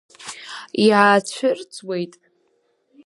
Иаацәырҵуеит… 0.87 2.13